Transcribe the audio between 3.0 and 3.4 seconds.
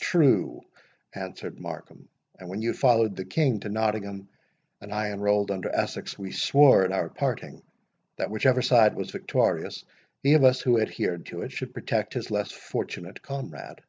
the